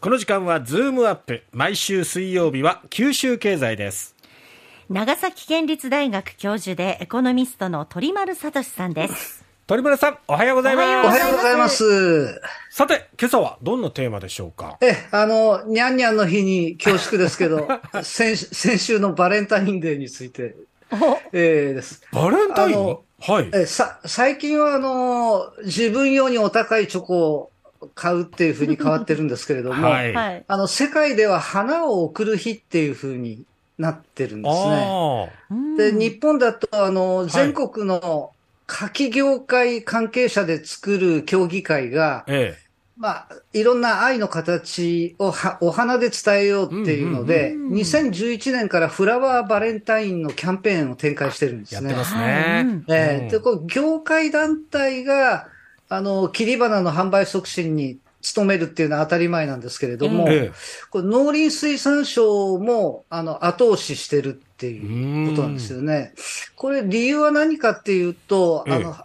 [0.00, 1.42] この時間はズームアップ。
[1.52, 4.14] 毎週水曜日は九州経済です。
[4.88, 9.44] 長崎県立大学教授でエコノミストの鳥丸聡さんです。
[9.66, 11.06] 鳥丸さんおはようございます。
[11.06, 12.40] おはようございます。
[12.70, 14.78] さて今朝はどんなテーマでしょうか？
[14.80, 17.68] えあのにゃんにゃんの日に恐縮ですけど
[18.02, 20.56] 先先週のバレンタインデーについて、
[21.32, 22.00] えー、です。
[22.10, 22.96] バレンタイン？
[23.20, 23.50] はい。
[23.52, 27.50] えさ最近はあの自分用にお高いチョコを
[27.94, 30.12] 買うっていうふうに変わってるんですけれども、 はい。
[30.12, 33.44] はいあの世界では花を贈る日っていうふうに
[33.78, 34.86] なってるんですね。
[34.90, 35.28] あ
[35.76, 38.32] で、日本だと、あの、全国の
[38.66, 42.56] 柿業界関係者で作る協議会が、え
[43.00, 51.80] まあ、いろんな愛の形をはお花で伝えようっていうので、うんうんうん2011年からフラワーバレンタインのキャンペーンを展開してるんですね。
[51.82, 52.84] えやってますはいね。
[52.88, 53.30] ええ。
[53.30, 55.46] で、こう、業界団体が、
[55.90, 57.98] あの、切り花の販売促進に
[58.34, 60.52] 努めるっていうのは当たり前なんですけれども、え
[60.90, 66.12] これ農林水産省も、あの、後押ししてるってえいうことなんですよね。
[66.54, 68.74] これ理由は何かっていうと、ええ。
[68.76, 68.96] あの、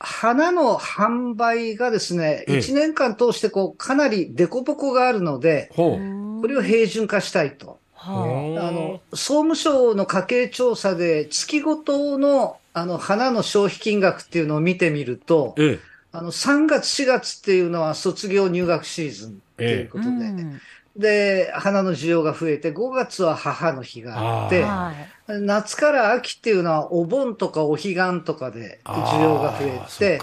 [0.00, 2.58] 花の販売がですね、ええ。
[2.58, 6.40] 1年間通してこう、かなり凸凹があるので、ほう。
[6.40, 7.78] これを平準化したいと。
[7.94, 20.60] はあの、総務省の家計調査で月ごとの、あの、花の消費金額っていうのを見てみると、ええあの、3月4月っていうのは卒業入学シーズンっていうことで、うん。
[20.96, 25.12] で、花の需要が増えて、5月は母の日があって、はい。
[25.40, 30.20] 夏から秋っていうのはお盆とかお彼岸とかで需要が増えて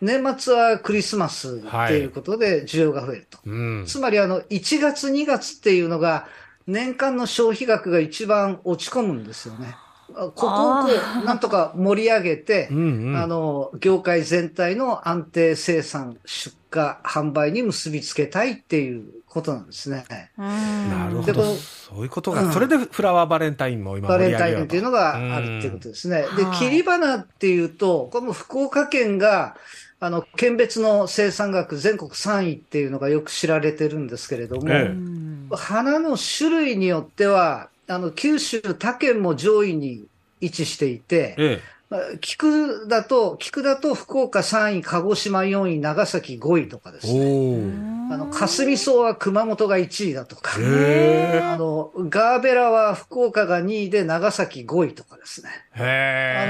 [0.00, 3.38] 年末はクリスマスっていうことで需要が増えると。
[3.44, 3.84] うん。
[3.86, 6.26] つまりあの、1月2月っていうのが
[6.66, 9.74] 年間の消費額が一番落ち込むんですよね。
[10.12, 13.16] ここをなんとか盛り上げてう、んうん。
[13.16, 20.04] あの、業界全体の安定生産、出荷、販売に結びつけたいっていうことなんですね。
[20.36, 21.42] なるほど。
[21.42, 22.52] そういうことが、うん。
[22.52, 24.50] それでフラワーバレンタインも今バレン盛り上げようと。
[24.50, 26.24] タインっていうのがあるっていうことですね。
[26.36, 26.58] では、い。
[26.58, 29.56] 切り花っていうと、これも福岡県が、
[30.00, 34.82] あの、県別の生産額全国3位っていうのがよく知られてるんですけれども、ええ。
[34.88, 35.48] うん。
[35.52, 40.06] 花の種類によっては、あの、九州他県も上位に
[40.40, 41.60] 位置していて、ええ。
[41.98, 48.02] あ菊だと、菊だと福岡3位、鹿児島4位、長崎5位とかでえすね。
[48.12, 55.48] あの、霞草は熊本が1位だとか、あの、ガーベラは福岡が2位で長崎5位とかですね。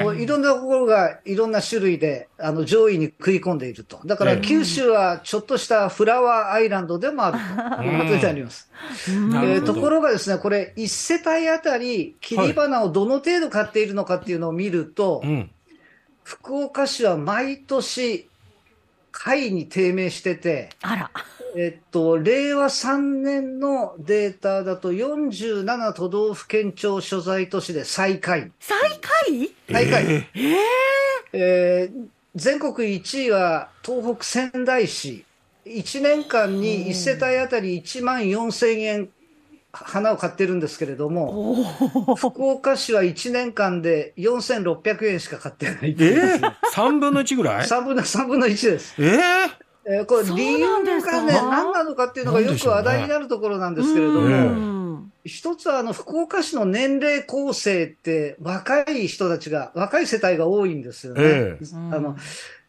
[0.00, 4.00] あの、いろんなところがいろんな種類で、あの、上位に食い込んでいると。
[4.04, 7.38] だかええら九州はちょっとしたフラワーアイランドでもある
[7.76, 8.68] ということになります。
[9.08, 15.50] えーところがですね、これ、1世帯あたり切り花をどの程度買っているのかっていうのを見ると、うん
[16.24, 18.28] 福岡市は毎年、
[19.12, 21.10] 下位に低迷してて、あら。
[21.56, 28.50] えっと、令和3年のデータだと47都道府県庁所在都市で最下位。
[28.58, 30.26] 最下位最下位。
[30.34, 30.56] え
[31.32, 35.24] えー全国1位は東北仙台市。
[35.66, 39.08] 1年間に1世帯あたり1万4000円
[39.74, 41.64] 花を買ってるんですけれども、
[42.16, 46.36] 福岡市は1年間で4600円しか買ってないってえいう。
[46.36, 46.40] え
[46.72, 48.94] 三分の一ぐらい？3分の3分の1です。
[49.02, 49.18] ええ
[49.86, 51.12] えーこれ理由なんですか？
[51.18, 55.12] がね、何なのかっていうのがよく話題になるところなんですけれども、うん。
[55.24, 61.22] 一つはあの福岡市の年齢構成って若い人たちが、若い世帯が多いんですよね。
[61.22, 61.66] ええ。
[61.92, 62.16] あの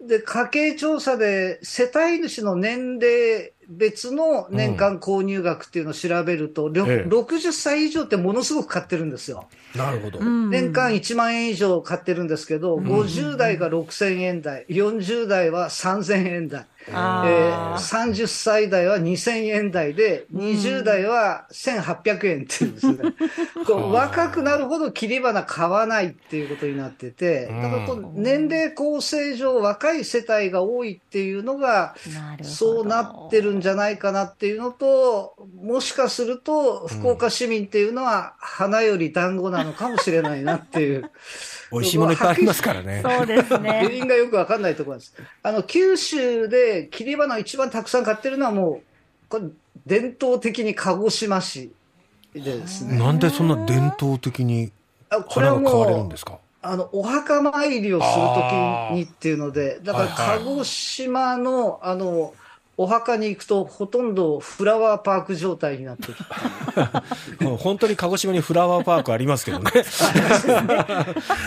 [0.00, 7.08] で、家計調査で世帯主の年齢別の年間購入額っていうのを調べると、りょええ。
[7.08, 9.46] 60歳以上ってものすごく買ってるんですよ。
[9.74, 10.50] なるほど、うん。
[10.50, 16.66] 年間1万円以上買ってるんですけど、50代が6000円台、40代は3000円台。
[16.90, 22.98] あえーー、30歳代は2000円台で、20代は1800円っていうんですね。
[23.66, 31.94] こう若くなるほど切り花買わないっていうことになってて、だからこう年齢構成上若い世帯が多いっていうのが、
[32.42, 41.10] そうなってるんじゃないかなっていうのと、もしかすると福岡市民っていうのは花より団子なのかもしれないなっていう。
[41.70, 43.90] 美味しいものいっぱいありますからねそうです原ね。
[43.92, 45.14] 因がよくわかんないところです。
[45.42, 48.82] あの、九州で切り花を一番たくさん買ってるのはもう、
[49.28, 49.44] これ、
[49.86, 51.70] 伝統的に鹿児島市
[52.34, 52.98] でですね。
[52.98, 54.72] なんでそんな伝統的に
[55.10, 56.38] あこれは花が買われるんですか？
[56.62, 62.32] あの、お墓参りをするときにっていうので、だからはいはい鹿児島の、あの、
[62.80, 67.56] お墓に行くとほとんどフラワーパーク状態になってるっていう。
[67.58, 69.72] 本当に鹿児島にフラワーパークありますけどね。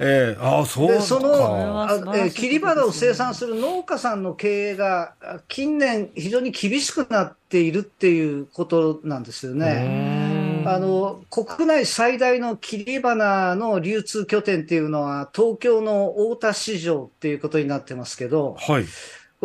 [0.00, 10.64] えー、あそうでそのはあえー切り花を生産する農家さんの経営があ近年、非常に厳しくなっているっていうことなんですよね。
[10.66, 18.84] あの国内最大の切り花の流通拠点っていうのは、東京の大田市場っていうことになってますけど、はい。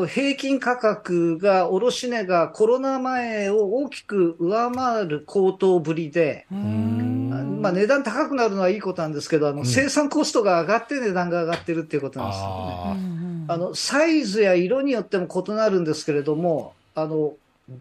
[0.06, 13.46] 平均価格が、卸値がコロナ前を大きく上回る高騰ぶりで、まあ、値段高くなるのはいいことなんですけど、あの生産コストが上がって値段が上がってるっていうことなんですよね。
[13.48, 17.34] ああのサイズや色によっても異なるんですけれども、あの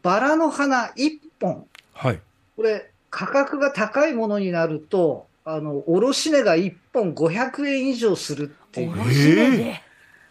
[0.02, 2.06] バラの花1本、あ。
[2.08, 2.20] はい。
[2.56, 8.92] これ、価格が高いものになると、あの卸値が1本500円以上するっていう。
[8.92, 9.82] おろし値で？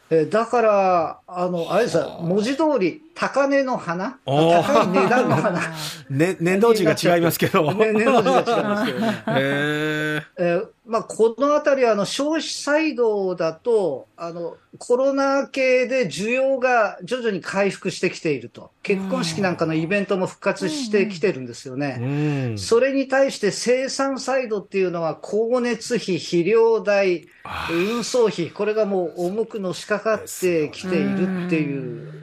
[0.10, 4.20] えーだから、あの、あれですよ、文字通り、高値の花？
[4.26, 5.62] 高い値段の花。
[6.10, 7.72] ね、年度字が違いますけど。
[7.74, 9.24] ね、値段が違いますけどね。
[9.28, 21.98] ええーまあ、このあたりはあの消費サイドだとあの、コロナ系で需要が徐々に回復してきていると、結婚式なんかのイベントも復活してきてるんですよね。
[22.00, 22.58] ー、うん。
[22.58, 27.28] それに対して生産サイドっていうのは、光熱費、肥料代、
[27.72, 31.78] 運送費、これがもう重くのしかかってきているってい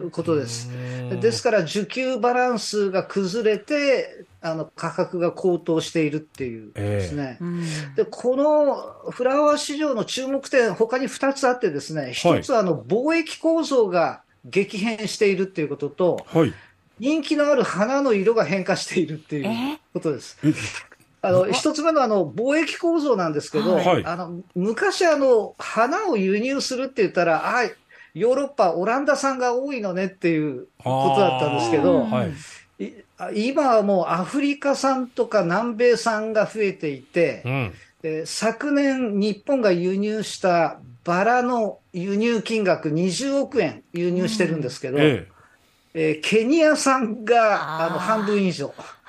[0.06, 0.70] うことです。
[1.20, 7.38] ですから、需給バランスが崩れて、あの価格が高騰しているっていうですね。
[7.40, 7.64] うん
[7.94, 16.52] で、このフラワー市場の注目点、他に2つあってですね、1つはあの貿易構造が激変しているっていうことと、はい。
[16.98, 19.80] 人気のある花の色が変化しているっていうえ？
[19.92, 20.38] ことです。
[21.24, 27.62] あの一つ目のあの貿易構造なんですけど、はいあの昔あの、花を輸入するって言ったら、あ
[28.14, 32.06] ヨーロッパ、オランダ産が多いのねっていうことだったんですけど、
[33.34, 37.72] 今はもうアフリカ産とか南米産が増えていて、うん。
[38.02, 45.28] えー昨年、日本が輸入したバラの輸入金額20億円輸入してるんですけど、え
[45.94, 46.20] え。
[46.20, 49.01] ーケニア産があの半分以上、はあ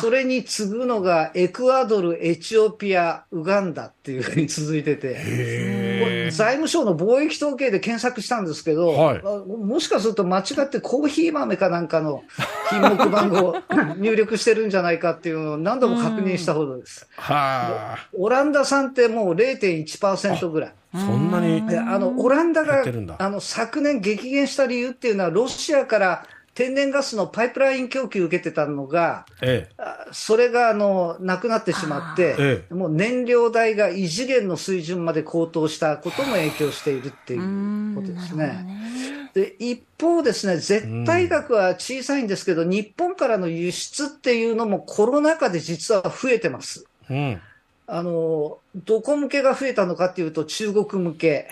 [0.00, 6.30] それに次ぐのがエクアドル、エチオピア、ウガンダっていうふうに続いてて。
[6.30, 12.22] 財務省の貿易統計で検索したんですけど、はいあもしかすると間違ってコーヒー豆かなんかの
[12.70, 13.56] 品目番号を
[13.98, 17.06] 入力してるんじゃないかっていうのを何度も確認したほどです。
[17.16, 18.08] はあ。
[18.14, 20.74] オランダ産ってもう0.1%ぐらい。
[20.94, 21.66] そんなに。
[21.66, 38.66] であのオランダが減ってるんだあの昨年激減した理由っていうのは、ロシアから天然ガスのパイプライン供給受けてたのが、えあそれがあのなくなってしまって、ええもう燃料代が異次元の水準まで高騰したことも影響しているっていうことですね。
[39.34, 46.84] で一方ですね、絶対額は小さいんですけど、日本からの輸出っていうのもコロナ禍で実は増えてます。
[47.10, 47.14] え。
[47.14, 47.51] うん。
[47.86, 51.48] あのどこ向けが増えたのかっていうと、中国向け。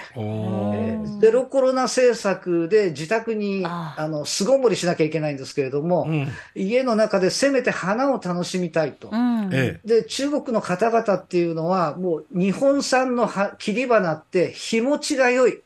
[1.20, 6.28] ゼロコロナ政策で自宅にああの巣ごもりしなきゃいけないんですけれども、うん。
[6.54, 9.10] 家の中でせめて花を楽しみたいと。
[9.12, 9.88] うんええ。
[9.88, 15.60] で、中国の方々っていうのは、もう日本産のは切り花って日持ちが良い、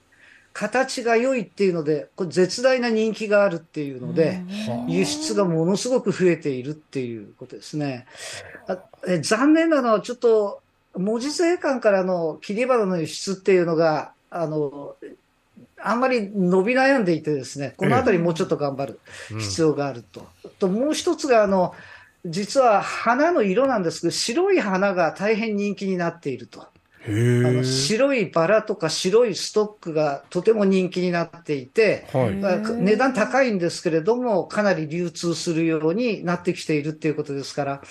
[0.55, 4.41] 形が良いっていうので、これ絶大な人気があるっていうので、
[4.87, 8.07] 輸出がものすごく増えているっていうことですね。
[8.69, 10.63] あえ残念なのは、ちょっと
[10.97, 14.95] 文字税関からの切り花の輸出っていうのが、あの、
[15.83, 20.25] あんまり伸び悩んでいてですね、このあたりもうちょっと頑張る必要があると。
[20.61, 21.75] と、もう一つが、あの、
[22.25, 26.65] 実は花の色なんですけど、白い花が大変人気になっていると。
[27.65, 32.31] 白いバラとか白いストックがとても人気になっていて、はい。
[32.35, 37.83] まあ値段高いんですけれども、かなり流通するようになってきているっていうことですから、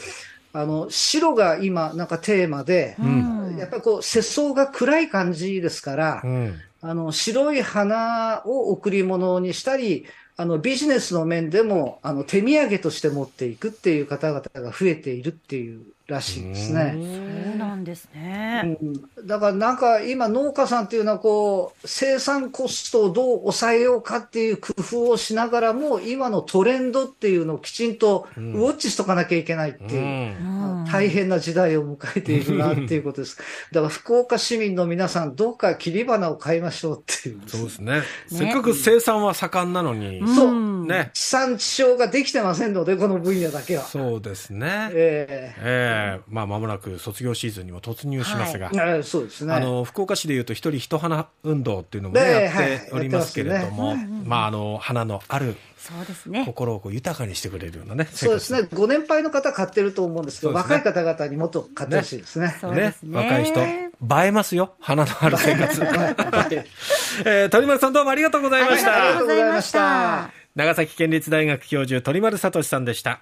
[0.54, 6.56] あの白が今、なんかテーマで、んやっぱりこう世相が暗い感じですから、うん。
[6.86, 10.06] あの白い花を贈り物にしたり、
[10.36, 16.94] あのビジネスの面でもあの手土産として持っていくっていう方々が増えているっていうらしいですね。
[16.96, 18.43] そうなんですね。
[18.64, 33.38] うんだからなんか今、農家さんっていうのはこう、生産コストをどう抑えようかっていう工夫をしながらも、今のトレンドっていうのをきちんとウォッチしとかなきゃいけないっていう、うん大変な時代を迎えているなっていうことです。
[33.72, 37.42] だから福岡市民の皆さん、どうか切り花を買いましょうっていう。
[37.48, 38.02] そうですね。
[38.28, 40.22] せっかく生産は盛んなのに。
[40.36, 41.12] そうね。
[41.14, 43.84] 地産地消ができてませんので、この分野だけは。
[43.84, 44.90] そうですね。
[44.92, 49.54] ええええまあ、間もなく卒業シーズンにも突入しますが、えーそうですね。
[49.54, 56.44] あの福岡市でいうと、一人一花運動っていうのも、ねねやっておりますけれども、はいまあ、あの花のあるそうですね。
[56.46, 58.68] 心をこう豊かにしてくれるようなね、そうですね。
[58.74, 62.56] ご年配の方買ってると思うんですけど、ね若い方々にもっと買ってほしいですね。
[62.62, 63.18] そうですね。
[63.18, 65.82] 若い人、映えますよ、花のある生活。
[67.26, 68.92] えー鳥丸さんどうもありがとうございました。
[68.92, 73.12] はいありがとうございましたありがとうございました長崎県立大学教授鳥丸聡さんでした。